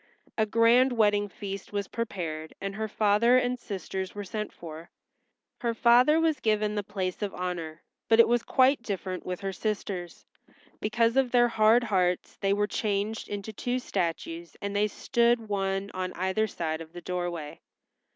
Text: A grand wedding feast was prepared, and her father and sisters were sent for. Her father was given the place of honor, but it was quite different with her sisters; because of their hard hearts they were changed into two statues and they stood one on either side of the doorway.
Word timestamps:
A 0.35 0.47
grand 0.47 0.93
wedding 0.93 1.29
feast 1.29 1.71
was 1.71 1.87
prepared, 1.87 2.55
and 2.59 2.73
her 2.73 2.87
father 2.87 3.37
and 3.37 3.59
sisters 3.59 4.15
were 4.15 4.23
sent 4.23 4.51
for. 4.51 4.89
Her 5.59 5.75
father 5.75 6.19
was 6.19 6.39
given 6.39 6.73
the 6.73 6.81
place 6.81 7.21
of 7.21 7.35
honor, 7.35 7.83
but 8.09 8.19
it 8.19 8.27
was 8.27 8.41
quite 8.41 8.81
different 8.81 9.27
with 9.27 9.41
her 9.41 9.53
sisters; 9.53 10.25
because 10.79 11.17
of 11.17 11.29
their 11.29 11.49
hard 11.49 11.83
hearts 11.83 12.37
they 12.37 12.51
were 12.51 12.65
changed 12.65 13.29
into 13.29 13.53
two 13.53 13.77
statues 13.77 14.57
and 14.59 14.75
they 14.75 14.87
stood 14.87 15.47
one 15.47 15.91
on 15.93 16.13
either 16.13 16.47
side 16.47 16.81
of 16.81 16.93
the 16.93 17.01
doorway. 17.01 17.61